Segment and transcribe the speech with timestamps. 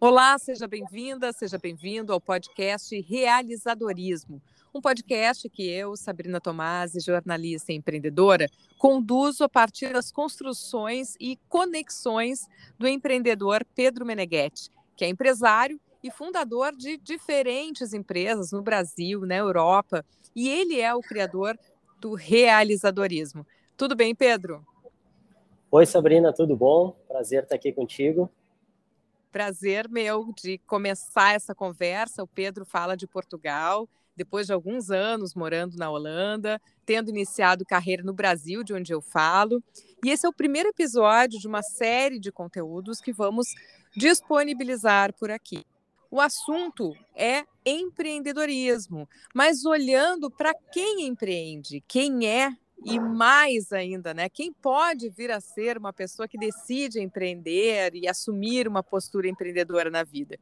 [0.00, 4.40] Olá, seja bem-vinda, seja bem-vindo ao podcast Realizadorismo,
[4.72, 8.46] um podcast que eu, Sabrina Tomasi, jornalista e empreendedora,
[8.78, 12.46] conduzo a partir das construções e conexões
[12.78, 19.34] do empreendedor Pedro Meneghetti, que é empresário e fundador de diferentes empresas no Brasil, na
[19.34, 20.04] Europa,
[20.34, 21.58] e ele é o criador
[22.00, 23.44] do realizadorismo.
[23.76, 24.64] Tudo bem, Pedro?
[25.72, 26.96] Oi, Sabrina, tudo bom?
[27.08, 28.30] Prazer estar aqui contigo.
[29.30, 32.22] Prazer meu de começar essa conversa.
[32.22, 38.02] O Pedro fala de Portugal, depois de alguns anos morando na Holanda, tendo iniciado carreira
[38.02, 39.62] no Brasil, de onde eu falo.
[40.04, 43.48] E esse é o primeiro episódio de uma série de conteúdos que vamos
[43.94, 45.64] disponibilizar por aqui.
[46.10, 54.28] O assunto é empreendedorismo, mas olhando para quem empreende, quem é e mais ainda, né?
[54.28, 59.90] Quem pode vir a ser uma pessoa que decide empreender e assumir uma postura empreendedora
[59.90, 60.38] na vida?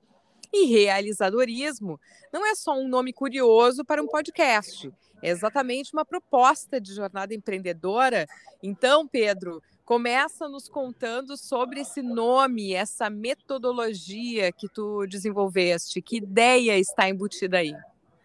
[0.52, 1.98] E realizadorismo
[2.32, 4.92] não é só um nome curioso para um podcast,
[5.22, 8.26] é exatamente uma proposta de jornada empreendedora.
[8.62, 16.78] Então, Pedro, começa nos contando sobre esse nome, essa metodologia que tu desenvolveste, que ideia
[16.78, 17.74] está embutida aí?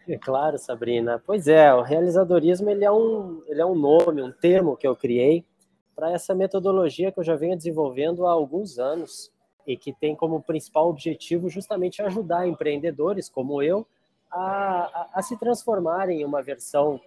[0.08, 1.22] É claro, Sabrina.
[1.24, 4.96] Pois é, o realizadorismo ele é um, ele é um nome, um termo que eu
[4.96, 5.44] criei
[5.94, 9.30] para essa metodologia que eu já venho desenvolvendo há alguns anos
[9.66, 13.86] e que tem como principal objetivo justamente ajudar empreendedores como eu
[14.30, 17.00] a, a, a se transformarem em uma versão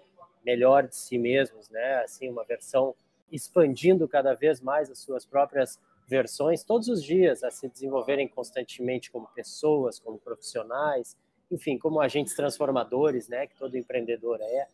[0.45, 2.03] melhor de si mesmos, né?
[2.03, 2.95] Assim, uma versão
[3.31, 9.11] expandindo cada vez mais as suas próprias versões todos os dias, a se desenvolverem constantemente
[9.11, 11.17] como pessoas, como profissionais,
[11.51, 14.67] enfim, como agentes transformadores, né, que todo empreendedor é.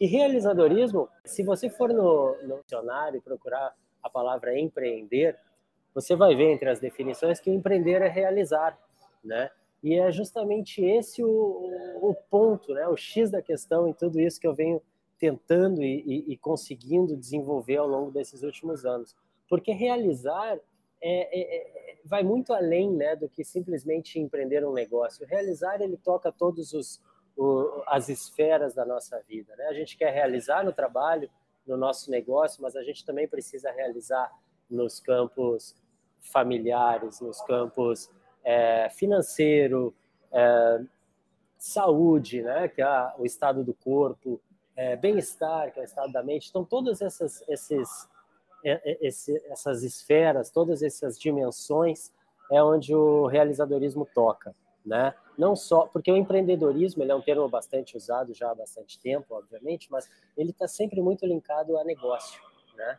[0.00, 5.36] E realizadorismo, se você for no, no dicionário procurar a palavra empreender,
[5.94, 8.78] você vai ver entre as definições que empreender é realizar,
[9.24, 9.50] né?
[9.82, 11.28] E é justamente esse o,
[12.00, 12.86] o, ponto, né?
[12.88, 14.80] O X da questão em tudo isso que eu venho
[15.18, 19.16] tentando e, e, e conseguindo desenvolver ao longo desses últimos anos.
[19.48, 20.58] Porque realizar
[21.00, 25.26] é, é, é, vai muito além né, do que simplesmente empreender um negócio.
[25.26, 27.00] Realizar, ele toca todas
[27.86, 29.54] as esferas da nossa vida.
[29.56, 29.66] Né?
[29.66, 31.30] A gente quer realizar no trabalho,
[31.66, 34.32] no nosso negócio, mas a gente também precisa realizar
[34.68, 35.76] nos campos
[36.20, 38.10] familiares, nos campos
[38.44, 39.94] é, financeiro,
[40.32, 40.80] é,
[41.58, 44.40] saúde, né, que é o estado do corpo,
[44.76, 46.48] é, bem-estar, que é o estado da mente.
[46.48, 48.17] Então, todas essas esses é, é,
[48.64, 52.12] esse, essas esferas, todas essas dimensões,
[52.50, 54.54] é onde o realizadorismo toca,
[54.84, 55.14] né?
[55.36, 59.34] Não só porque o empreendedorismo ele é um termo bastante usado já há bastante tempo,
[59.34, 62.40] obviamente, mas ele está sempre muito linkado a negócio,
[62.76, 62.98] né?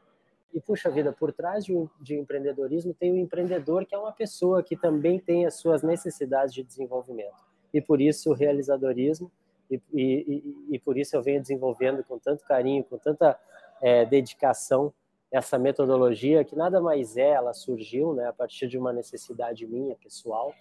[0.53, 4.63] E puxa vida, por trás de, de empreendedorismo tem o empreendedor que é uma pessoa
[4.63, 7.45] que também tem as suas necessidades de desenvolvimento.
[7.73, 9.31] E por isso o realizadorismo
[9.69, 13.39] e, e, e por isso eu venho desenvolvendo com tanto carinho, com tanta
[13.79, 14.91] é, dedicação
[15.31, 19.95] essa metodologia que nada mais é, ela surgiu né, a partir de uma necessidade minha
[19.95, 20.53] pessoal,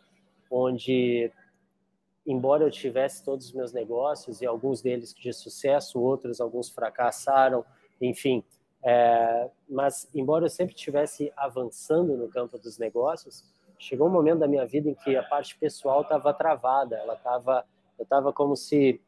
[0.50, 1.32] onde,
[2.26, 7.64] embora eu tivesse todos os meus negócios e alguns deles de sucesso, outros alguns fracassaram,
[8.00, 8.44] enfim,
[8.82, 13.44] é, mas embora eu sempre estivesse avançando no campo dos negócios,
[13.78, 17.64] chegou um momento da minha vida em que a parte pessoal estava travada, ela estava,
[17.98, 19.00] eu estava como se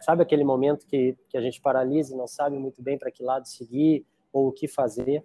[0.00, 3.22] sabe aquele momento que, que a gente paralisa e não sabe muito bem para que
[3.22, 4.04] lado seguir,
[4.38, 5.24] ou o que fazer.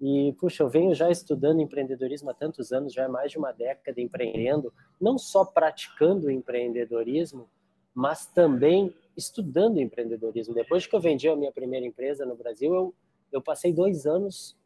[0.00, 3.52] E, puxa, eu venho já estudando empreendedorismo há tantos anos, já é mais de uma
[3.52, 7.48] década empreendendo, não só praticando empreendedorismo,
[7.94, 10.54] mas também estudando empreendedorismo.
[10.54, 12.94] Depois que eu vendi a minha primeira empresa no Brasil, eu,
[13.30, 14.56] eu passei dois anos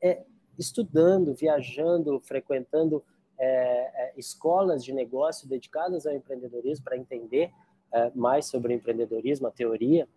[0.00, 0.24] é,
[0.58, 3.02] estudando, viajando, frequentando
[3.38, 7.50] é, é, escolas de negócio dedicadas ao empreendedorismo para entender
[7.92, 10.08] é, mais sobre empreendedorismo, a teoria.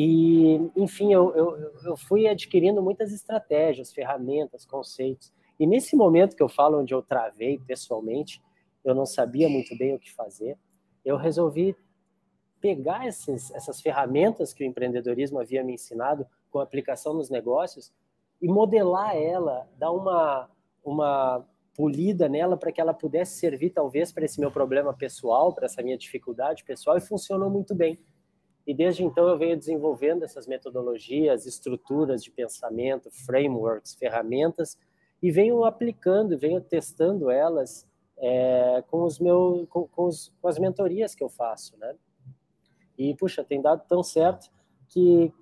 [0.00, 5.32] E, enfim, eu, eu, eu fui adquirindo muitas estratégias, ferramentas, conceitos.
[5.58, 8.40] E nesse momento que eu falo, onde eu travei pessoalmente,
[8.84, 10.56] eu não sabia muito bem o que fazer,
[11.04, 11.74] eu resolvi
[12.60, 17.92] pegar esses, essas ferramentas que o empreendedorismo havia me ensinado com aplicação nos negócios
[18.40, 20.48] e modelar ela, dar uma,
[20.84, 25.66] uma polida nela para que ela pudesse servir talvez para esse meu problema pessoal, para
[25.66, 27.98] essa minha dificuldade pessoal e funcionou muito bem.
[28.68, 34.76] E desde então eu venho desenvolvendo essas metodologias, estruturas de pensamento, frameworks, ferramentas,
[35.22, 37.88] e venho aplicando, venho testando elas
[38.18, 41.96] é, com, os meus, com, com, os, com as mentorias que eu faço, né?
[42.98, 44.50] E, puxa, tem dado tão certo
[44.90, 45.32] que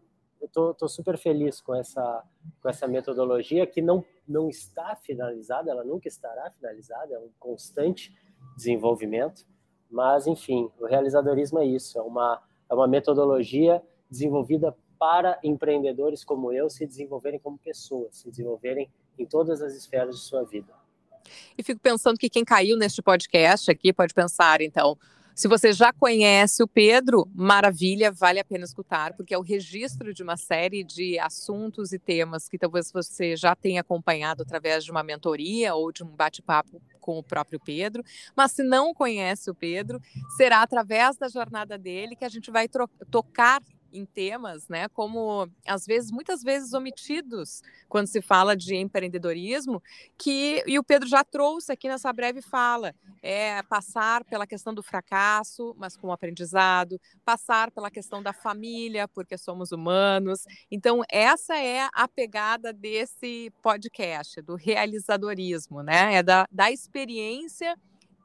[0.40, 2.22] eu tô, tô, super feliz com essa,
[2.62, 8.16] com essa metodologia que não, não está finalizada, ela nunca estará finalizada, é um constante
[8.56, 9.44] desenvolvimento,
[9.90, 16.52] mas, enfim, o realizadorismo é isso, é uma, é uma metodologia desenvolvida para empreendedores como
[16.52, 20.72] eu se desenvolverem como pessoas, se desenvolverem em todas as esferas de sua vida.
[21.56, 24.96] E fico pensando que quem caiu neste podcast aqui pode pensar, então,
[25.34, 30.14] se você já conhece o Pedro, maravilha, vale a pena escutar, porque é o registro
[30.14, 34.90] de uma série de assuntos e temas que talvez você já tenha acompanhado através de
[34.90, 38.04] uma mentoria ou de um bate-papo com o próprio Pedro.
[38.34, 40.00] Mas se não conhece o Pedro,
[40.36, 42.68] será através da jornada dele que a gente vai
[43.08, 43.62] tocar
[43.98, 49.82] em temas, né, como às vezes, muitas vezes omitidos quando se fala de empreendedorismo,
[50.18, 54.82] que e o Pedro já trouxe aqui nessa breve fala, é passar pela questão do
[54.82, 60.44] fracasso, mas com aprendizado, passar pela questão da família, porque somos humanos.
[60.70, 66.14] Então, essa é a pegada desse podcast, do realizadorismo, né?
[66.14, 67.76] É da, da experiência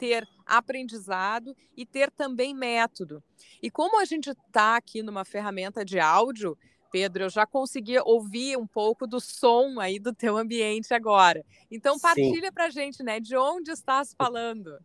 [0.01, 3.23] ter aprendizado e ter também método.
[3.61, 6.57] E como a gente está aqui numa ferramenta de áudio,
[6.91, 11.45] Pedro, eu já consegui ouvir um pouco do som aí do teu ambiente agora.
[11.69, 13.19] Então partilha para a gente, né?
[13.19, 14.79] De onde estás falando?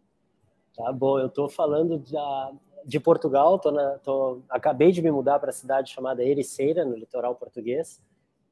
[0.76, 2.52] Tá bom, eu estou falando da,
[2.84, 6.94] de Portugal, tô na, tô, acabei de me mudar para a cidade chamada Ericeira, no
[6.94, 8.02] litoral português,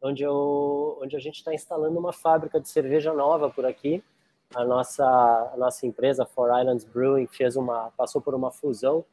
[0.01, 4.03] onde, eu, onde a gente está instalando uma fábrica de cerveja nova por aqui
[4.55, 9.05] a nossa, a nossa empresa, Four Islands Brewing, fez uma, passou por uma fusão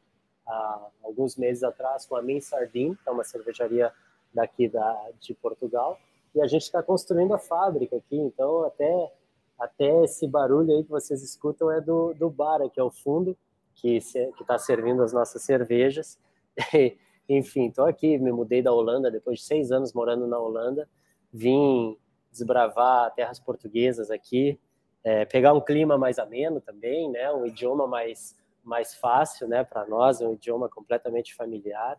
[0.46, 3.92] há alguns meses atrás com a Min Sardin, que é uma cervejaria
[4.34, 6.00] daqui da, de Portugal,
[6.34, 9.12] e a gente está construindo a fábrica aqui, então até,
[9.60, 13.36] até esse barulho aí que vocês escutam é do, do bar aqui ao fundo,
[13.76, 16.20] que está servindo as nossas cervejas.
[17.28, 20.88] Enfim, estou aqui, me mudei da Holanda depois de seis anos morando na Holanda,
[21.32, 21.98] vim
[22.32, 24.60] desbravar terras portuguesas aqui,
[25.04, 27.32] é, pegar um clima mais ameno também, né?
[27.32, 29.64] Um idioma mais mais fácil, né?
[29.64, 31.98] Para nós, é um idioma completamente familiar.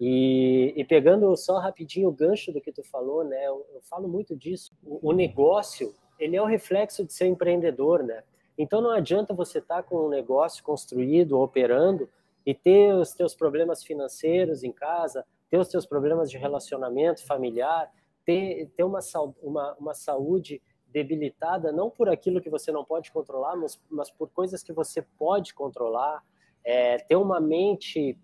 [0.00, 3.46] E, e, pegando só rapidinho o gancho do que tu falou, né?
[3.46, 4.72] Eu, eu falo muito disso.
[4.84, 8.22] O, o, negócio, ele é o reflexo de ser empreendedor, né?
[8.56, 12.08] Então não adianta você estar tá com um negócio construído, operando
[12.44, 17.90] e ter os teus problemas financeiros em casa, ter os teus problemas de relacionamento familiar,
[18.24, 19.00] ter, ter uma,
[19.42, 20.60] uma, uma saúde
[20.94, 25.02] debilitada não por aquilo que você não pode controlar, mas, mas por coisas que você
[25.02, 26.24] pode controlar.
[26.64, 28.16] É, ter uma mente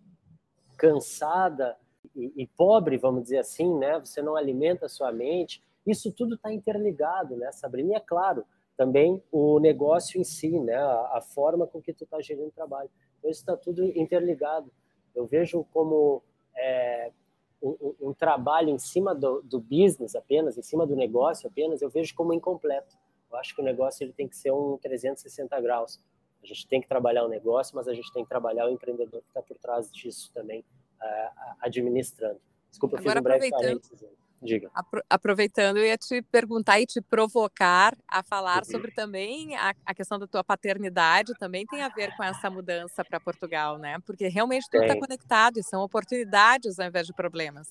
[0.78, 1.76] cansada
[2.16, 3.98] e, e, pobre, vamos dizer assim, né?
[3.98, 5.62] Você não alimenta a sua mente.
[5.84, 7.92] Isso tudo está interligado, né, Sabrina?
[7.92, 8.46] E é claro,
[8.78, 10.76] também o negócio em si, né?
[10.76, 12.88] A, a forma com que tu está gerindo o trabalho.
[13.18, 14.70] Então, isso está tudo interligado.
[15.14, 16.22] Eu vejo como
[16.56, 17.12] é,
[17.62, 21.90] um, um, trabalho em cima do, do, business apenas, em cima do negócio apenas, eu
[21.90, 22.96] vejo como incompleto.
[23.30, 26.00] Eu acho que o negócio ele tem que ser um 360 graus.
[26.42, 29.20] A gente tem que trabalhar o negócio, mas a gente tem que trabalhar o empreendedor
[29.20, 32.40] que está por trás disso também, uh, administrando.
[32.70, 34.04] Desculpa, eu fiz um breve parênteses.
[34.42, 34.70] Diga.
[35.08, 38.64] Aproveitando, eu ia te perguntar e te provocar a falar uhum.
[38.64, 43.04] sobre também a, a, questão da tua paternidade, também tem a ver com essa mudança
[43.04, 43.98] para Portugal, né?
[44.06, 47.68] Porque realmente tudo está conectado e são oportunidades ao invés de problemas.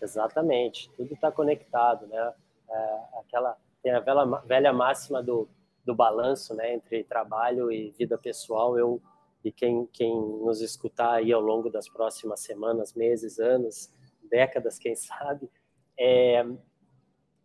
[0.00, 2.32] Exatamente, tudo está conectado, né?
[2.70, 5.46] É, aquela tem a velha, velha máxima do,
[5.84, 8.78] do balanço, né, entre trabalho e vida pessoal.
[8.78, 9.02] Eu
[9.44, 13.92] e quem quem nos escutar aí ao longo das próximas semanas, meses, anos,
[14.30, 15.50] décadas, quem sabe,
[15.98, 16.44] é,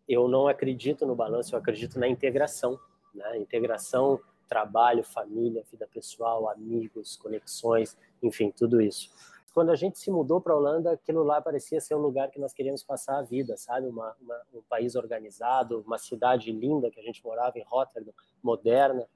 [0.07, 2.79] eu não acredito no balanço, eu acredito na integração,
[3.13, 3.37] né?
[3.37, 9.09] Integração, trabalho, família, vida pessoal, amigos, conexões, enfim, tudo isso.
[9.53, 12.39] Quando a gente se mudou para a Holanda, aquilo lá parecia ser um lugar que
[12.39, 13.87] nós queríamos passar a vida, sabe?
[13.87, 19.07] Uma, uma, um país organizado, uma cidade linda que a gente morava em Rotterdam, moderna.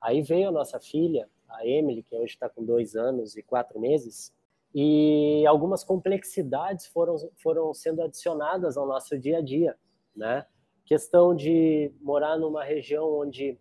[0.00, 3.78] Aí veio a nossa filha, a Emily, que hoje está com dois anos e quatro
[3.78, 4.32] meses,
[4.74, 9.76] e algumas complexidades foram, foram sendo adicionadas ao nosso dia a dia,
[10.16, 10.46] né?
[10.84, 13.58] Questão de morar numa região onde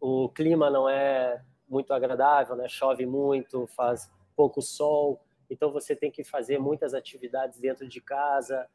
[0.00, 2.68] o clima não é muito agradável, né?
[2.68, 8.68] Chove muito, faz pouco sol, então você tem que fazer muitas atividades dentro de casa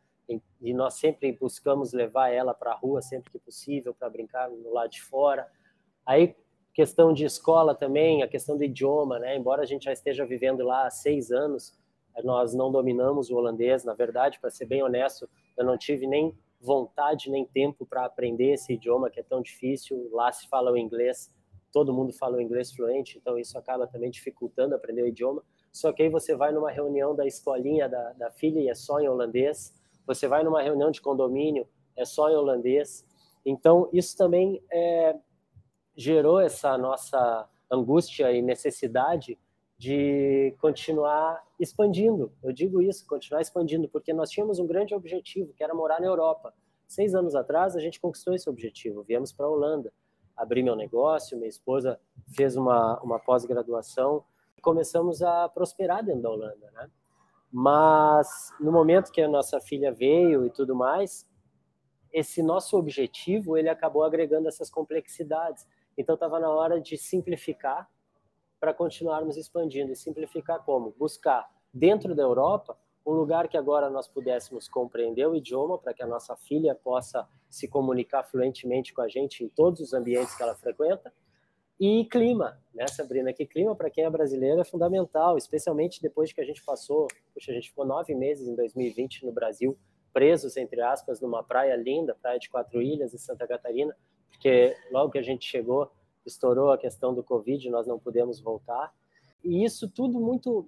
[0.62, 4.74] e nós sempre buscamos levar ela para a rua sempre que possível para brincar no
[4.74, 5.50] lado de fora.
[6.06, 6.36] Aí
[6.78, 9.36] questão de escola também, a questão do idioma, né?
[9.36, 11.76] Embora a gente já esteja vivendo lá há seis anos,
[12.24, 13.84] nós não dominamos o holandês.
[13.84, 18.54] Na verdade, para ser bem honesto, eu não tive nem vontade nem tempo para aprender
[18.54, 20.08] esse idioma que é tão difícil.
[20.12, 21.34] Lá se fala o inglês,
[21.72, 25.44] todo mundo fala o inglês fluente, então isso acaba também dificultando aprender o idioma.
[25.72, 29.00] Só que aí você vai numa reunião da escolinha da, da filha e é só
[29.00, 29.74] em holandês.
[30.06, 33.04] Você vai numa reunião de condomínio, é só em holandês.
[33.44, 35.16] Então, isso também é,
[35.98, 39.38] gerou essa nossa angústia e necessidade
[39.77, 42.32] de continuar expandindo.
[42.42, 46.08] Eu digo isso, continuar expandindo, porque nós tínhamos um grande objetivo, que era morar na
[46.08, 46.54] Europa.
[46.88, 49.04] Seis anos atrás, a gente conquistou esse objetivo.
[49.04, 49.92] Viemos para a Holanda,
[50.36, 52.00] abri meu negócio, minha esposa
[52.36, 54.24] fez uma, uma pós-graduação
[54.56, 56.89] e começamos a prosperar dentro da Holanda, né?
[57.51, 61.25] Mas no momento que a nossa filha veio e tudo mais,
[62.12, 65.66] esse nosso objetivo ele acabou agregando essas complexidades.
[65.98, 67.89] Então estava na hora de simplificar
[68.60, 69.92] para continuarmos expandindo.
[69.92, 70.94] E simplificar como?
[70.98, 72.77] Buscar dentro da Europa
[73.08, 77.25] um lugar que agora nós pudéssemos compreender o idioma para que a nossa filha possa
[77.50, 81.13] se comunicar fluentemente com a gente em todos os ambientes que ela frequenta.
[81.80, 83.32] E clima, né, Sabrina?
[83.32, 87.51] Que clima para quem é brasileiro é fundamental, especialmente depois que a gente passou, puxa,
[87.51, 89.77] a gente ficou nove meses em 2020 no Brasil,
[90.12, 93.96] presos, entre aspas, numa praia linda, praia de Quatro Ilhas, em Santa Catarina,
[94.30, 95.92] porque logo que a gente chegou,
[96.26, 98.94] estourou a questão do Covid, nós não pudemos voltar.
[99.44, 100.68] E isso tudo muito,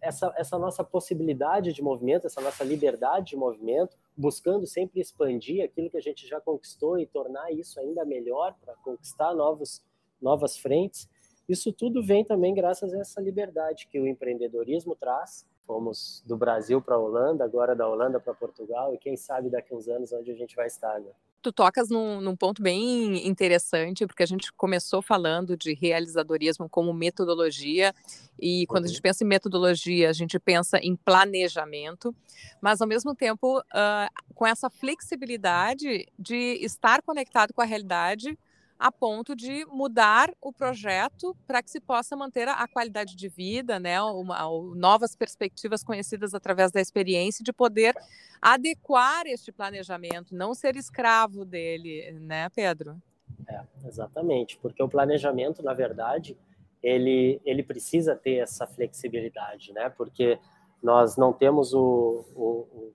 [0.00, 5.90] essa, essa nossa possibilidade de movimento, essa nossa liberdade de movimento, buscando sempre expandir aquilo
[5.90, 9.82] que a gente já conquistou e tornar isso ainda melhor para conquistar novos,
[10.20, 11.08] novas frentes.
[11.48, 15.46] Isso tudo vem também graças a essa liberdade que o empreendedorismo traz.
[15.66, 19.74] Fomos do Brasil para a Holanda, agora da Holanda para Portugal, e quem sabe daqui
[19.74, 21.00] a uns anos onde a gente vai estar.
[21.00, 21.10] Né?
[21.42, 26.92] Tu tocas num, num, ponto bem interessante, porque a gente começou falando de realizadorismo como
[26.92, 27.94] metodologia,
[28.38, 28.90] e quando uhum.
[28.90, 32.14] a gente pensa em metodologia, a gente pensa em planejamento,
[32.60, 38.36] mas ao mesmo tempo uh, com essa flexibilidade de estar conectado com a realidade
[38.78, 43.80] a ponto de mudar o projeto para que se possa manter a qualidade de vida,
[43.80, 44.38] né, uma,
[44.74, 47.94] novas perspectivas conhecidas através da experiência, de poder
[48.40, 53.00] adequar este planejamento, não ser escravo dele, né, Pedro?
[53.48, 56.36] É, exatamente, porque o planejamento, na verdade,
[56.82, 60.38] ele, ele precisa ter essa flexibilidade, né, porque
[60.82, 62.92] nós não temos o, o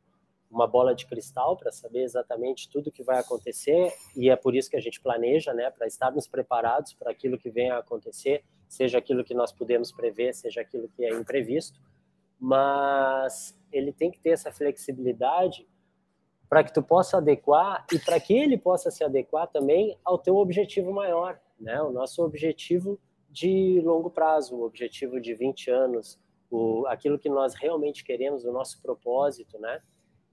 [0.52, 4.70] uma bola de cristal para saber exatamente tudo que vai acontecer e é por isso
[4.70, 8.98] que a gente planeja, né, para estarmos preparados para aquilo que vem a acontecer, seja
[8.98, 11.80] aquilo que nós podemos prever, seja aquilo que é imprevisto,
[12.38, 15.66] mas ele tem que ter essa flexibilidade
[16.50, 20.36] para que tu possa adequar e para que ele possa se adequar também ao teu
[20.36, 21.82] objetivo maior, né?
[21.82, 27.54] O nosso objetivo de longo prazo, o objetivo de 20 anos, o, aquilo que nós
[27.54, 29.82] realmente queremos, o nosso propósito, né?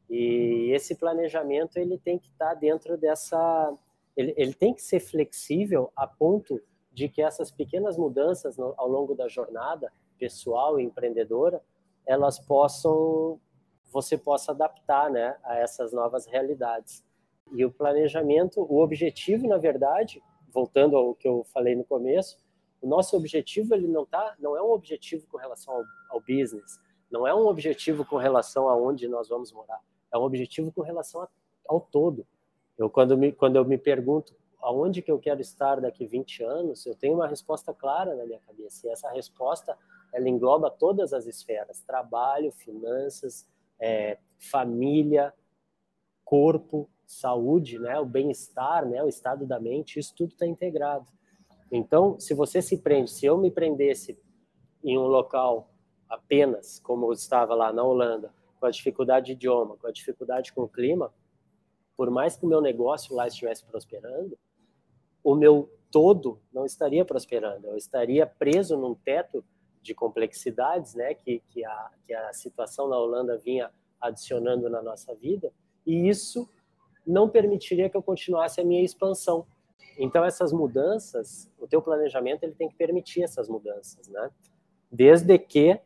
[0.09, 3.75] E esse planejamento ele tem que estar tá dentro dessa,
[4.17, 6.61] ele, ele tem que ser flexível a ponto
[6.93, 11.63] de que essas pequenas mudanças no, ao longo da jornada pessoal e empreendedora,
[12.07, 13.39] elas possam,
[13.93, 17.05] você possa adaptar, né, a essas novas realidades.
[17.53, 20.23] E o planejamento, o objetivo, na verdade,
[20.53, 22.39] voltando ao que eu falei no começo,
[22.81, 26.81] o nosso objetivo ele não tá, não é um objetivo com relação ao, ao business,
[27.11, 29.81] não é um objetivo com relação a onde nós vamos morar
[30.13, 31.29] é um objetivo com relação a,
[31.67, 32.27] ao todo.
[32.77, 36.85] Eu quando me quando eu me pergunto aonde que eu quero estar daqui 20 anos,
[36.85, 38.87] eu tenho uma resposta clara na minha cabeça.
[38.87, 39.77] E essa resposta
[40.13, 43.49] ela engloba todas as esferas: trabalho, finanças,
[43.79, 45.33] é, família,
[46.25, 51.07] corpo, saúde, né, o bem-estar, né, o estado da mente, isso tudo está integrado.
[51.71, 54.19] Então, se você se prende, se eu me prendesse
[54.85, 55.71] em um local
[56.09, 60.53] apenas, como eu estava lá na Holanda, com a dificuldade de idioma, com a dificuldade
[60.53, 61.13] com o clima,
[61.97, 64.39] por mais que o meu negócio lá estivesse prosperando,
[65.23, 67.67] o meu todo não estaria prosperando.
[67.67, 69.45] Eu estaria preso num teto
[69.83, 75.15] de complexidades, né, que, que, a, que a situação na Holanda vinha adicionando na nossa
[75.15, 75.53] vida,
[75.87, 76.49] e isso
[77.07, 79.47] não permitiria que eu continuasse a minha expansão.
[79.99, 84.31] Então essas mudanças, o teu planejamento ele tem que permitir essas mudanças, né?
[84.91, 85.81] Desde que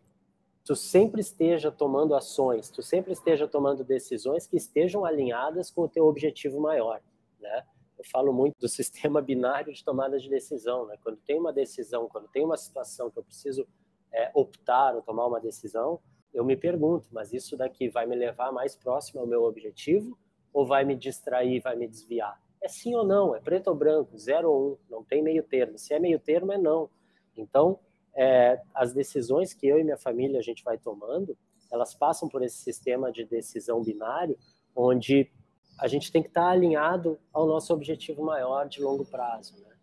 [0.65, 5.89] tu sempre esteja tomando ações, tu sempre esteja tomando decisões que estejam alinhadas com o
[5.89, 7.01] teu objetivo maior,
[7.41, 7.65] né?
[7.99, 10.97] Eu falo muito do sistema binário de tomada de decisão, né?
[11.03, 13.67] Quando tem uma decisão, quando tem uma situação que eu preciso
[14.13, 16.01] é, optar ou tomar uma decisão,
[16.33, 20.19] eu me pergunto, mas isso daqui vai me levar mais próximo ao meu objetivo
[20.53, 22.41] ou vai me distrair, vai me desviar?
[22.63, 25.77] É sim ou não, é preto ou branco, zero ou um, não tem meio termo.
[25.77, 26.89] Se é meio termo, é não.
[27.37, 27.79] Então,
[28.15, 31.37] é, as decisões que eu e minha família a gente vai tomando,
[31.71, 34.37] elas passam por esse sistema de decisão binário,
[34.77, 35.31] onde
[35.79, 39.55] a gente tem que estar alinhado ao nosso objetivo maior de longo prazo.
[39.57, 39.75] Né?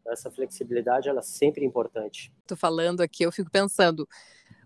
[0.00, 2.32] Então, essa flexibilidade ela é sempre importante.
[2.40, 4.08] Estou falando aqui, eu fico pensando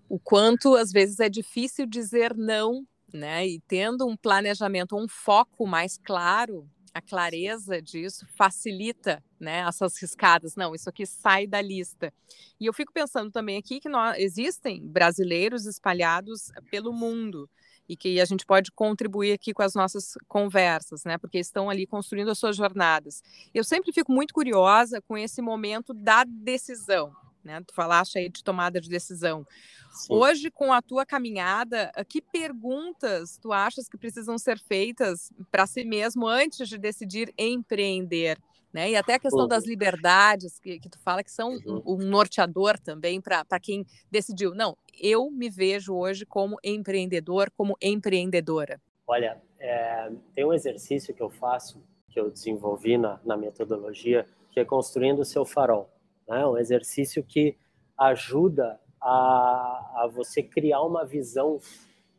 [0.09, 3.47] o quanto às vezes é difícil dizer não né?
[3.47, 10.57] E tendo um planejamento, um foco mais claro, a clareza disso facilita né, essas riscadas.
[10.57, 12.13] Não, isso aqui sai da lista.
[12.59, 17.49] E eu fico pensando também aqui que nós, existem brasileiros espalhados pelo mundo
[17.89, 21.19] e que a gente pode contribuir aqui com as nossas conversas, né?
[21.19, 23.21] Porque estão ali construindo as suas jornadas.
[23.53, 27.13] Eu sempre fico muito curiosa com esse momento da decisão,
[27.45, 27.63] né?
[27.67, 29.47] Tu falaste aí de tomada de decisão.
[29.93, 30.15] Sim.
[30.15, 35.85] Hoje, com a tua caminhada, que perguntas tu achas que precisam ser feitas para si
[35.85, 38.39] mesmo antes de decidir empreender?
[38.73, 38.91] Né?
[38.93, 42.79] E até a questão das liberdades que, que tu fala que são um, um norteador
[42.79, 44.55] também para quem decidiu.
[44.55, 48.81] Não, eu me vejo hoje como empreendedor, como empreendedora.
[49.09, 54.61] Olha, é, tem um exercício que eu faço, que eu desenvolvi na, na metodologia, que
[54.61, 55.91] é construindo o seu farol.
[56.31, 56.47] Né?
[56.47, 57.57] Um exercício que
[57.99, 61.59] ajuda a, a você criar uma visão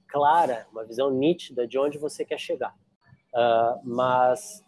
[0.06, 2.75] clara, uma visão nítida de onde você quer chegar.
[3.34, 4.65] Uh, mas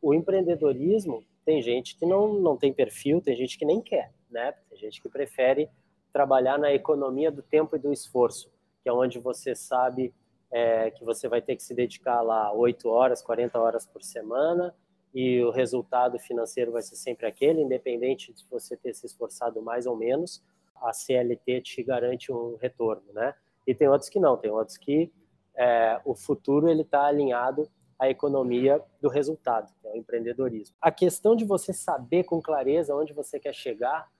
[0.00, 4.54] o empreendedorismo tem gente que não, não tem perfil, tem gente que nem quer, né?
[4.70, 5.68] Tem gente que prefere
[6.10, 8.50] trabalhar na economia do tempo e do esforço,
[8.82, 10.14] que é onde você sabe
[10.50, 14.74] é, que você vai ter que se dedicar lá 8 horas, 40 horas por semana
[15.18, 19.86] e o resultado financeiro vai ser sempre aquele, independente de você ter se esforçado mais
[19.86, 20.44] ou menos
[20.74, 23.32] a CLT te garante um retorno, né?
[23.66, 25.10] E tem outros que não, tem outros que
[25.54, 27.66] é, o futuro ele está alinhado
[27.98, 30.76] à economia do resultado, que é o empreendedorismo.
[30.82, 34.10] A questão de você saber com clareza onde você quer chegar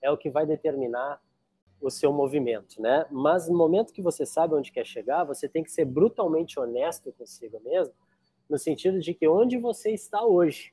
[0.00, 1.20] é o que vai determinar
[1.82, 3.04] o seu movimento, né?
[3.10, 7.12] Mas no momento que você sabe onde quer chegar, você tem que ser brutalmente honesto
[7.12, 7.92] consigo mesmo,
[8.48, 10.72] no sentido de que onde você está hoje,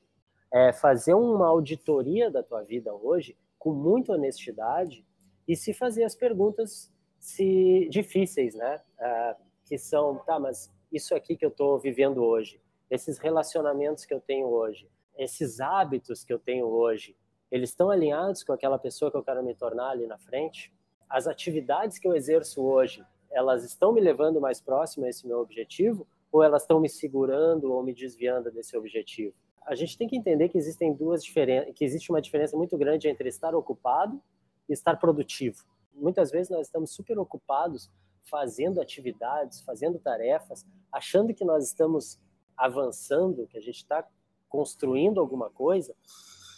[0.51, 5.05] é fazer uma auditoria da tua vida hoje com muita honestidade
[5.47, 8.81] e se fazer as perguntas se difíceis, né?
[8.99, 14.13] Uh, que são, tá, mas isso aqui que eu estou vivendo hoje, esses relacionamentos que
[14.13, 14.87] eu tenho hoje,
[15.17, 17.15] esses hábitos que eu tenho hoje,
[17.49, 20.73] eles estão alinhados com aquela pessoa que eu quero me tornar ali na frente?
[21.09, 25.39] As atividades que eu exerço hoje, elas estão me levando mais próximo a esse meu
[25.39, 29.35] objetivo ou elas estão me segurando ou me desviando desse objetivo?
[29.65, 33.07] A gente tem que entender que existem duas diferenças, que existe uma diferença muito grande
[33.07, 34.19] entre estar ocupado
[34.67, 35.63] e estar produtivo.
[35.93, 37.89] Muitas vezes nós estamos super ocupados
[38.23, 42.19] fazendo atividades, fazendo tarefas, achando que nós estamos
[42.57, 44.05] avançando, que a gente está
[44.49, 45.95] construindo alguma coisa,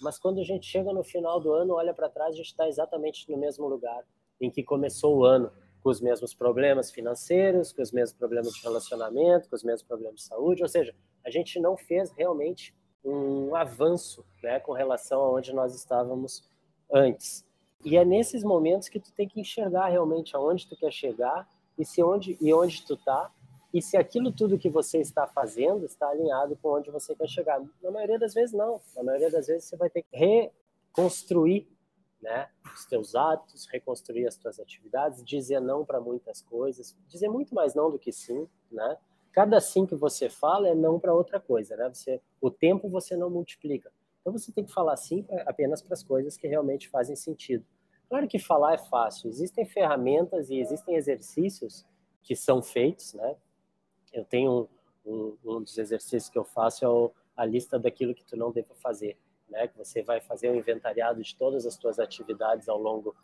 [0.01, 2.67] mas quando a gente chega no final do ano, olha para trás, a gente está
[2.67, 4.05] exatamente no mesmo lugar
[4.39, 5.51] em que começou o ano,
[5.85, 10.15] com os mesmos problemas financeiros, com os mesmos problemas de relacionamento, com os mesmos problemas
[10.15, 15.31] de saúde, ou seja, a gente não fez realmente um avanço né, com relação a
[15.31, 16.49] onde nós estávamos
[16.91, 17.45] antes.
[17.85, 21.85] E é nesses momentos que tu tem que enxergar realmente aonde tu quer chegar e
[21.85, 23.31] se onde e onde tu tá
[23.71, 27.61] e se aquilo tudo que você está fazendo está alinhado com onde você quer chegar.
[27.83, 28.81] Na maioria das vezes não.
[28.95, 31.67] Na maioria das vezes você vai ter que reconstruir,
[32.25, 37.53] né, os teus hábitos, reconstruir as tuas atividades, dizer não para muitas coisas, dizer muito
[37.53, 38.97] mais não do que sim, né?
[39.31, 41.87] Cada sim que você fala é não para outra coisa, né?
[41.87, 43.91] Você, o tempo você não multiplica.
[44.19, 47.63] Então você tem que falar sim apenas para as coisas que realmente fazem sentido.
[48.09, 49.29] Claro que falar é fácil.
[49.29, 51.85] Existem ferramentas e existem exercícios
[52.23, 53.35] que são feitos, né?
[54.11, 54.67] Eu tenho
[55.05, 58.51] um, um dos exercícios que eu faço é o, a lista daquilo que tu não
[58.51, 59.15] deve fazer,
[59.49, 59.67] né?
[59.67, 63.15] Que você vai fazer um inventariado de todas as tuas atividades ao longo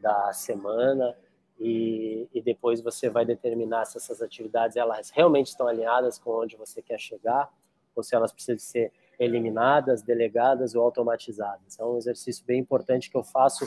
[0.00, 1.16] da semana
[1.58, 6.56] e, e depois você vai determinar se essas atividades elas realmente estão alinhadas com onde
[6.56, 7.52] você quer chegar
[7.94, 11.78] ou se elas precisam ser eliminadas, delegadas ou automatizadas.
[11.78, 13.66] É um exercício bem importante que eu faço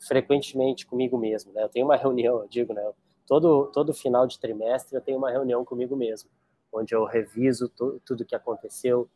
[0.00, 1.52] frequentemente comigo mesmo.
[1.52, 1.62] Né?
[1.62, 2.82] Eu tenho uma reunião, eu digo, né?
[3.26, 6.30] todo, todo final de trimestre eu tenho uma reunião comigo mesmo,
[6.72, 9.08] onde eu reviso tu, tudo que aconteceu,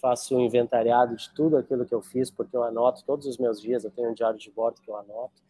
[0.00, 3.60] faço um inventariado de tudo aquilo que eu fiz, porque eu anoto todos os meus
[3.60, 5.42] dias, eu tenho um diário de bordo que eu anoto,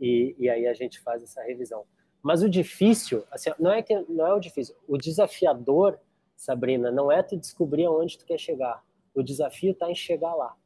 [0.00, 1.84] e, e aí a gente faz essa revisão.
[2.22, 5.98] Mas o difícil, assim, não é que não é o difícil, o desafiador,
[6.36, 8.82] Sabrina, não é tu descobrir aonde tu quer chegar.
[9.14, 10.56] O desafio está em chegar lá.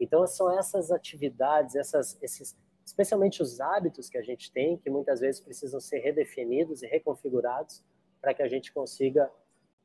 [0.00, 5.20] Então são essas atividades, essas, esses, especialmente os hábitos que a gente tem, que muitas
[5.20, 7.84] vezes precisam ser redefinidos e reconfigurados
[8.20, 9.30] para que a gente consiga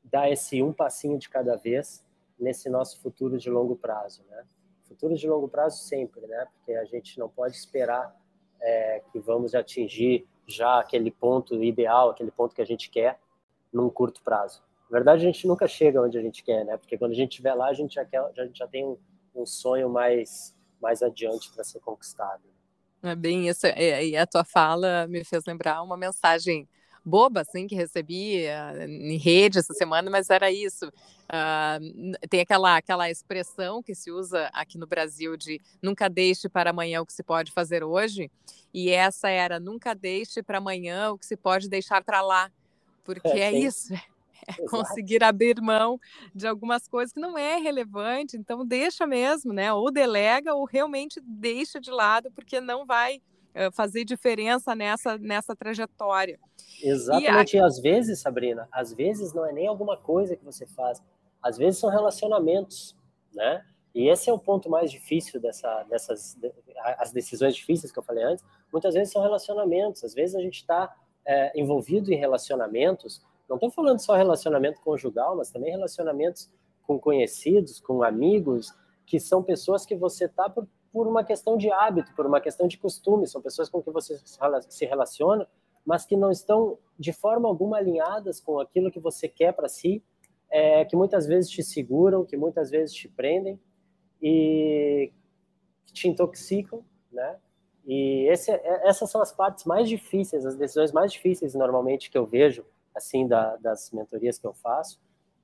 [0.03, 2.07] dar esse um passinho de cada vez
[2.39, 4.45] nesse nosso futuro de longo prazo, né?
[4.84, 6.47] Futuro de longo prazo sempre, né?
[6.54, 8.15] Porque a gente não pode esperar
[8.62, 13.19] é, que vamos atingir já aquele ponto ideal, aquele ponto que a gente quer
[13.71, 14.63] num curto prazo.
[14.89, 16.78] Na verdade, a gente nunca chega onde a gente quer, né?
[16.78, 18.23] Porque quando a gente estiver lá, a gente já, quer,
[18.54, 18.97] já tem um,
[19.36, 22.43] um sonho mais, mais adiante para ser conquistado.
[23.04, 23.67] É bem isso.
[23.67, 26.67] E a tua fala me fez lembrar uma mensagem
[27.08, 30.88] boba, assim, que recebi uh, em rede essa semana, mas era isso.
[30.88, 36.72] Uh, tem aquela, aquela expressão que se usa aqui no Brasil de nunca deixe para
[36.72, 38.30] amanhã o que se pode fazer hoje,
[38.74, 42.52] e essa era nunca deixe para amanhã o que se pode deixar para lá,
[43.06, 46.00] porque é, é isso, é conseguir abrir mão
[46.36, 49.72] de algumas coisas que não é relevante, então deixa mesmo, né?
[49.72, 53.22] Ou delega ou realmente deixa de lado, porque não vai
[53.72, 56.39] fazer diferença nessa, nessa trajetória.
[56.82, 57.62] Exatamente, e, a...
[57.62, 61.02] e às vezes, Sabrina, às vezes não é nem alguma coisa que você faz,
[61.41, 62.96] às vezes são relacionamentos,
[63.34, 63.65] né?
[63.96, 66.38] E esse é o ponto mais difícil dessa, dessas
[67.00, 68.46] as decisões difíceis que eu falei antes.
[68.72, 70.04] Muitas vezes são relacionamentos.
[70.04, 75.36] Às vezes a gente está é, envolvido em relacionamentos não estou falando só relacionamento conjugal,
[75.38, 76.50] mas também relacionamentos
[76.84, 78.74] com conhecidos, com amigos,
[79.06, 82.67] que são pessoas que você está por, por uma questão de hábito, por uma questão
[82.67, 84.19] de costume, são pessoas com que você
[84.69, 85.47] se relaciona,
[85.86, 90.04] mas que não estão de forma alguma alinhadas com aquilo que você quer para si,
[90.50, 93.60] é, que muitas vezes te seguram, que muitas vezes te prendem
[94.21, 95.12] e
[95.86, 97.38] te intoxicam, né?
[97.86, 102.17] E esse, é, essas são as partes mais difíceis, as decisões mais difíceis normalmente que
[102.17, 105.00] eu vejo assim da, das mentorias que eu faço,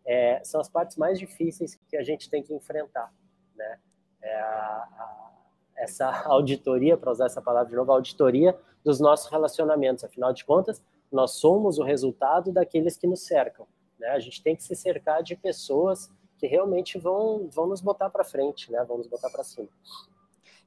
[0.06, 3.14] é, são as partes mais difíceis que a gente tem que enfrentar,
[3.56, 3.80] né?
[4.22, 5.23] É a, a,
[5.84, 10.04] essa auditoria, para usar essa palavra de novo, auditoria dos nossos relacionamentos.
[10.04, 13.68] Afinal de contas, nós somos o resultado daqueles que nos cercam.
[14.00, 14.10] Né?
[14.10, 18.24] A gente tem que se cercar de pessoas que realmente vão, vão nos botar para
[18.24, 18.84] frente, né?
[18.84, 19.70] vão nos botar para cima.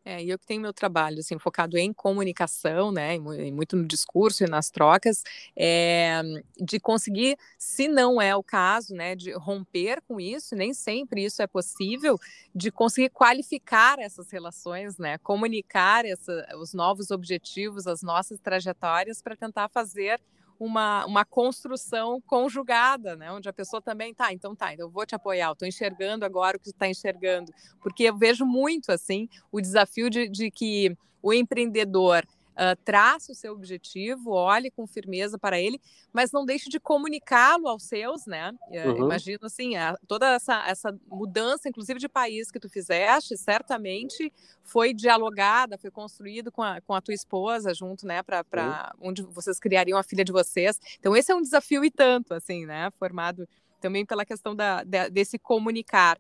[0.09, 4.45] É, e eu que tenho meu trabalho assim, focado em comunicação, né, muito no discurso
[4.45, 5.25] e nas trocas,
[5.57, 6.23] é,
[6.61, 11.43] de conseguir, se não é o caso, né, de romper com isso, nem sempre isso
[11.43, 12.17] é possível,
[12.55, 19.35] de conseguir qualificar essas relações, né, comunicar essa, os novos objetivos, as nossas trajetórias para
[19.35, 20.21] tentar fazer
[20.59, 23.31] uma, uma construção conjugada, né?
[23.33, 26.25] Onde a pessoa também tá, então tá, então eu vou te apoiar, eu estou enxergando
[26.25, 30.51] agora o que tu está enxergando, porque eu vejo muito assim o desafio de, de
[30.51, 32.25] que o empreendedor
[32.57, 35.81] uh, trace o seu objetivo, olhe com firmeza para ele,
[36.13, 38.53] mas não deixe de comunicá-lo aos seus, né?
[38.71, 39.05] Uhum.
[39.05, 44.33] Imagino assim, a, toda essa, essa mudança, inclusive de país que tu fizeste, certamente
[44.65, 48.23] foi dialogada, foi construído com a, com a tua esposa junto, né?
[48.23, 49.09] Para uhum.
[49.09, 50.81] onde vocês criariam a filha de vocês.
[50.99, 52.91] Então, esse é um desafio e tanto, assim, né?
[52.99, 53.49] Formado
[53.87, 56.19] também pela questão da, da desse comunicar.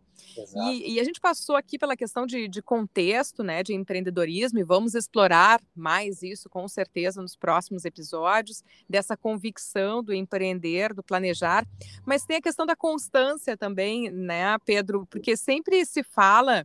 [0.70, 4.64] E, e, a gente passou aqui pela questão de, de, contexto, né, de empreendedorismo, e
[4.64, 11.66] vamos explorar mais isso com certeza nos próximos episódios, dessa convicção do empreender, do planejar,
[12.04, 16.64] mas tem a questão da constância também, né, Pedro, porque sempre se fala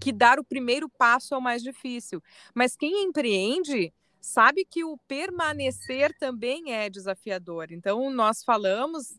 [0.00, 2.22] que dar o primeiro passo é o mais difícil,
[2.54, 3.92] mas quem empreende
[4.26, 7.68] sabe que o permanecer também é desafiador.
[7.70, 9.16] Então, nós falamos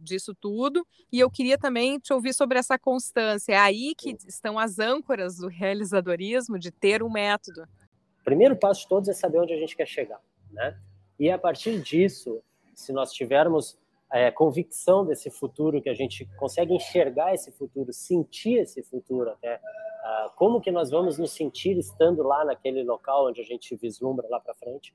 [0.00, 3.52] disso tudo e eu queria também te ouvir sobre essa constância.
[3.52, 7.62] É aí que estão as âncoras do realizadorismo, de ter um método.
[8.20, 10.76] O primeiro passo de todos é saber onde a gente quer chegar, né?
[11.18, 12.42] E a partir disso,
[12.74, 13.78] se nós tivermos
[14.12, 19.56] é, convicção desse futuro, que a gente consegue enxergar esse futuro, sentir esse futuro até,
[19.56, 24.26] uh, como que nós vamos nos sentir estando lá naquele local onde a gente vislumbra
[24.28, 24.94] lá para frente,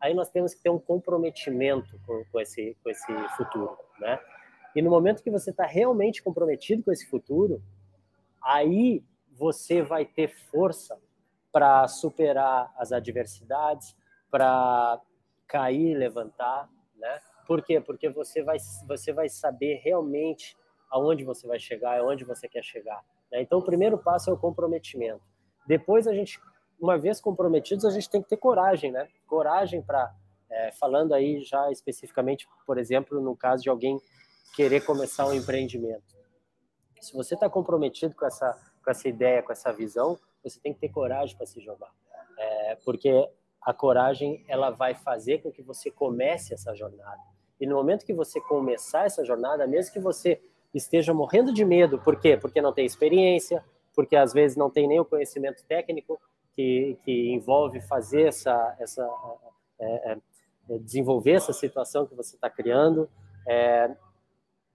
[0.00, 4.18] aí nós temos que ter um comprometimento com, com, esse, com esse futuro, né?
[4.74, 7.62] E no momento que você está realmente comprometido com esse futuro,
[8.42, 10.98] aí você vai ter força
[11.52, 13.96] para superar as adversidades,
[14.30, 15.00] para
[15.46, 17.20] cair, levantar, né?
[17.46, 17.80] Por quê?
[17.80, 20.56] Porque você vai, você vai saber realmente
[20.90, 23.04] aonde você vai chegar, aonde você quer chegar.
[23.30, 23.42] Né?
[23.42, 25.22] Então, o primeiro passo é o comprometimento.
[25.66, 26.40] Depois, a gente,
[26.80, 29.08] uma vez comprometidos, a gente tem que ter coragem, né?
[29.26, 30.14] Coragem para,
[30.50, 34.00] é, falando aí já especificamente, por exemplo, no caso de alguém
[34.54, 36.14] querer começar um empreendimento.
[37.00, 38.52] Se você está comprometido com essa,
[38.82, 41.90] com essa ideia, com essa visão, você tem que ter coragem para se jogar.
[42.38, 43.28] É, porque
[43.62, 47.33] a coragem ela vai fazer com que você comece essa jornada.
[47.64, 50.38] E no momento que você começar essa jornada, mesmo que você
[50.74, 52.36] esteja morrendo de medo, por quê?
[52.36, 56.20] Porque não tem experiência, porque às vezes não tem nem o conhecimento técnico
[56.52, 59.02] que, que envolve fazer essa, essa
[59.80, 60.18] é, é,
[60.72, 63.08] é desenvolver essa situação que você está criando.
[63.48, 63.96] É,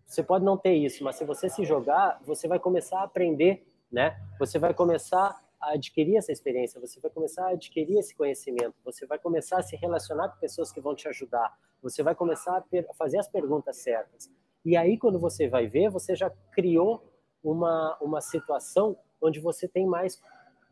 [0.03, 3.71] você pode não ter isso, mas se você se jogar, você vai começar a aprender,
[3.91, 4.19] né?
[4.39, 9.19] Você vai começar adquirir essa experiência, você vai começar a adquirir esse conhecimento, você vai
[9.19, 13.19] começar a se relacionar com pessoas que vão te ajudar, você vai começar a fazer
[13.19, 14.31] as perguntas certas.
[14.65, 17.03] E aí, quando você vai ver, você já criou
[17.43, 20.21] uma, uma situação onde você tem mais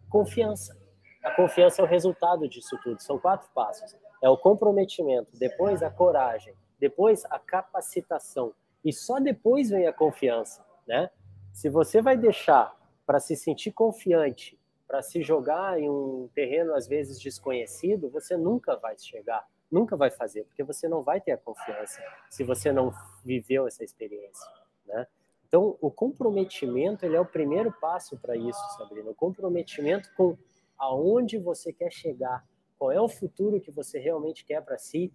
[0.09, 0.77] confiança.
[1.23, 3.01] A confiança é o resultado disso tudo.
[3.01, 3.95] São quatro passos.
[4.21, 10.65] É o comprometimento, depois a coragem, depois a capacitação e só depois vem a confiança,
[10.87, 11.09] né?
[11.51, 14.56] Se você vai deixar para se sentir confiante,
[14.87, 20.09] para se jogar em um terreno às vezes desconhecido, você nunca vai chegar, nunca vai
[20.09, 24.49] fazer, porque você não vai ter a confiança se você não viveu essa experiência,
[24.85, 25.05] né?
[25.47, 29.11] Então, o comprometimento ele é o primeiro passo para isso, Sabrina.
[29.11, 30.37] O comprometimento com
[30.77, 32.45] aonde você quer chegar,
[32.77, 35.11] qual é o futuro que você realmente quer para si,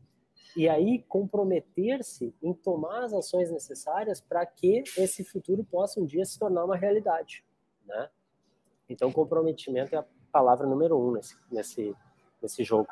[0.57, 6.25] e aí comprometer-se em tomar as ações necessárias para que esse futuro possa um dia
[6.25, 7.45] se tornar uma realidade,
[7.87, 8.09] né?
[8.89, 11.95] Então, comprometimento é a palavra número um nesse, nesse,
[12.41, 12.89] nesse jogo.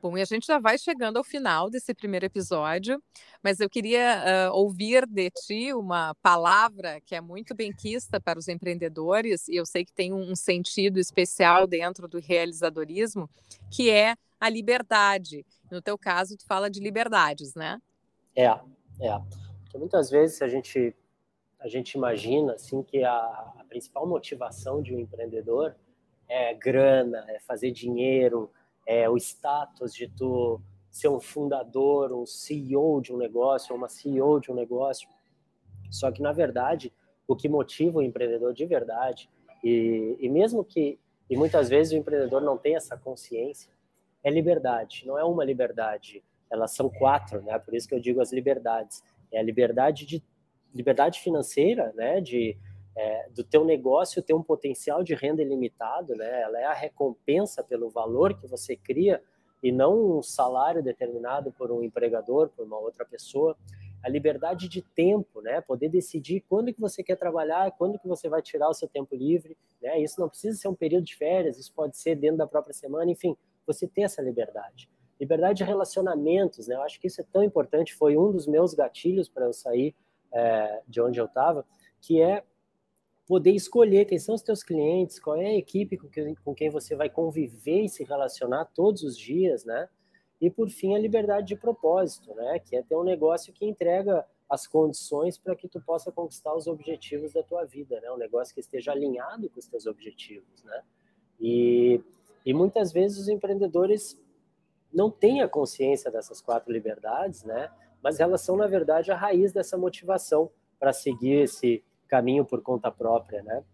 [0.00, 3.02] Bom, e a gente já vai chegando ao final desse primeiro episódio,
[3.42, 8.46] mas eu queria uh, ouvir de ti uma palavra que é muito benquista para os
[8.46, 13.28] empreendedores, e eu sei que tem um sentido especial dentro do realizadorismo,
[13.72, 15.44] que é a liberdade.
[15.68, 17.80] No teu caso, tu fala de liberdades, né?
[18.36, 19.18] É, é.
[19.64, 20.94] Porque muitas vezes a gente,
[21.58, 25.74] a gente imagina assim, que a, a principal motivação de um empreendedor
[26.28, 28.50] é grana, é fazer dinheiro,
[28.86, 34.40] é, o status de tu ser um fundador, um CEO de um negócio, uma CEO
[34.40, 35.08] de um negócio.
[35.90, 36.92] Só que, na verdade,
[37.26, 39.28] o que motiva o empreendedor de verdade,
[39.62, 43.70] e, e mesmo que, e muitas vezes o empreendedor não tem essa consciência,
[44.22, 45.04] é liberdade.
[45.06, 47.58] Não é uma liberdade, elas são quatro, né?
[47.58, 49.02] Por isso que eu digo as liberdades.
[49.30, 50.22] É a liberdade de
[50.74, 52.20] liberdade financeira, né?
[52.20, 52.56] De
[52.98, 56.42] é, do teu negócio ter um potencial de renda ilimitado, né?
[56.42, 59.22] Ela é a recompensa pelo valor que você cria
[59.62, 63.56] e não um salário determinado por um empregador, por uma outra pessoa.
[64.02, 65.60] A liberdade de tempo, né?
[65.60, 69.14] Poder decidir quando que você quer trabalhar, quando que você vai tirar o seu tempo
[69.14, 70.00] livre, né?
[70.00, 73.10] Isso não precisa ser um período de férias, isso pode ser dentro da própria semana,
[73.12, 74.90] enfim, você ter essa liberdade.
[75.20, 76.74] Liberdade de relacionamentos, né?
[76.74, 79.94] Eu acho que isso é tão importante, foi um dos meus gatilhos para eu sair
[80.32, 81.64] é, de onde eu estava,
[82.00, 82.42] que é
[83.26, 86.70] poder escolher quem são os teus clientes, qual é a equipe com quem, com quem
[86.70, 89.88] você vai conviver e se relacionar todos os dias, né?
[90.40, 92.58] E por fim a liberdade de propósito, né?
[92.58, 96.66] Que é ter um negócio que entrega as condições para que tu possa conquistar os
[96.66, 98.10] objetivos da tua vida, né?
[98.10, 100.82] Um negócio que esteja alinhado com os teus objetivos, né?
[101.38, 102.00] E,
[102.46, 104.18] e muitas vezes os empreendedores
[104.90, 107.70] não têm a consciência dessas quatro liberdades, né?
[108.02, 112.90] Mas elas são na verdade a raiz dessa motivação para seguir esse caminho por conta
[112.90, 113.64] própria, né?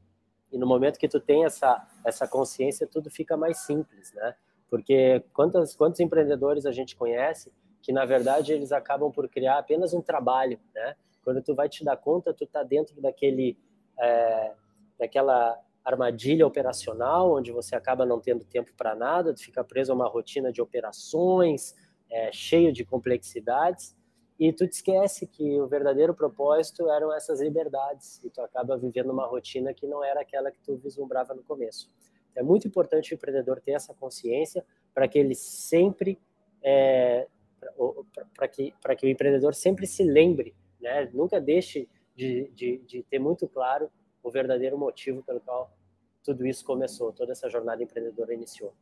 [0.50, 4.34] E no momento que tu tem essa essa consciência, tudo fica mais simples, né?
[4.68, 9.92] Porque quantos quantos empreendedores a gente conhece que na verdade eles acabam por criar apenas
[9.92, 10.96] um trabalho, né?
[11.22, 13.58] Quando tu vai te dar conta, tu tá dentro daquele
[14.00, 14.52] é,
[14.98, 20.08] daquela armadilha operacional, onde você acaba não tendo tempo para nada, fica preso a uma
[20.08, 21.74] rotina de operações,
[22.10, 23.94] é, cheio de complexidades,
[24.38, 29.10] e tu te esquece que o verdadeiro propósito eram essas liberdades e tu acaba vivendo
[29.10, 31.88] uma rotina que não era aquela que tu vislumbrava no começo.
[32.34, 36.18] É muito importante o empreendedor ter essa consciência para que ele sempre
[36.62, 37.28] é,
[38.34, 41.08] para que para que o empreendedor sempre se lembre, né?
[41.12, 43.90] Nunca deixe de, de, de ter muito claro
[44.22, 45.70] o verdadeiro motivo pelo qual
[46.24, 48.74] tudo isso começou, toda essa jornada empreendedora iniciou.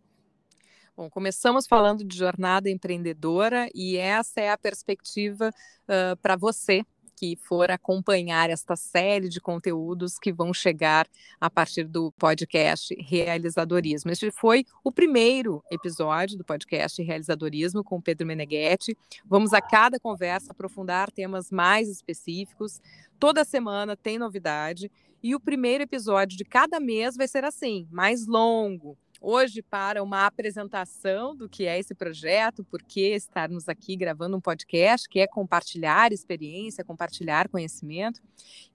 [0.94, 6.84] Bom, começamos falando de jornada empreendedora e essa é a perspectiva uh, para você
[7.16, 11.08] que for acompanhar esta série de conteúdos que vão chegar
[11.40, 14.10] a partir do podcast Realizadorismo.
[14.10, 18.94] Este foi o primeiro episódio do podcast Realizadorismo com Pedro Meneghetti.
[19.24, 22.82] Vamos a cada conversa aprofundar temas mais específicos.
[23.18, 24.90] Toda semana tem novidade
[25.22, 30.26] e o primeiro episódio de cada mês vai ser assim, mais longo, hoje para uma
[30.26, 35.26] apresentação do que é esse projeto, por que estarmos aqui gravando um podcast, que é
[35.28, 38.20] compartilhar experiência, compartilhar conhecimento,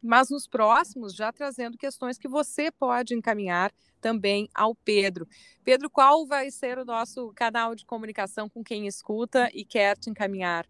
[0.01, 5.27] mas nos próximos já trazendo questões que você pode encaminhar também ao Pedro.
[5.65, 10.10] Pedro, qual vai ser o nosso canal de comunicação com quem escuta e quer te
[10.10, 10.65] encaminhar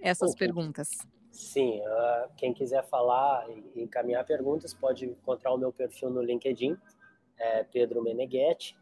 [0.00, 0.88] essas perguntas?
[1.30, 6.76] Sim, uh, quem quiser falar e encaminhar perguntas pode encontrar o meu perfil no LinkedIn,
[7.38, 8.76] é Pedro Meneghetti,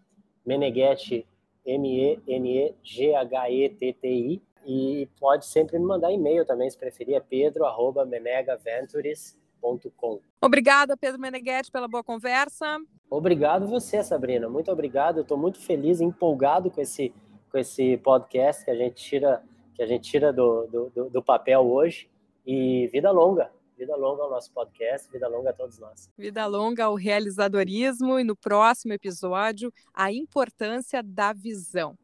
[0.49, 1.25] Meneghetti,
[1.67, 4.43] M-E-N-E-G-H-E-T-T-I.
[4.67, 10.21] E pode sempre me mandar e-mail também, se preferir, é pedro.menegaventures.com.
[10.41, 12.79] Obrigada, Pedro Meneghetti, pela boa conversa.
[13.11, 14.49] Obrigado você, Sabrina.
[14.49, 15.19] Muito obrigado.
[15.19, 17.13] Eu estou muito feliz, empolgado com esse,
[17.51, 19.43] com esse podcast que a gente tira,
[19.75, 22.09] que a gente tira do, do, do papel hoje.
[22.47, 23.51] E vida longa.
[23.79, 26.11] Vida longa ao nosso podcast, vida longa a todos nós.
[26.19, 31.97] Vida longa ao realizadorismo e no próximo episódio, a importância da visão.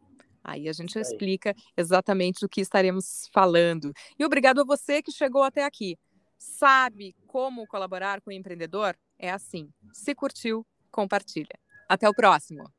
[0.44, 3.92] Aí a gente explica exatamente do que estaremos falando.
[4.16, 5.98] E obrigado a você que chegou até aqui.
[6.38, 8.96] Sabe como colaborar com o empreendedor?
[9.18, 9.68] É assim.
[9.92, 11.58] Se curtiu, compartilha.
[11.88, 12.72] Até o próximo.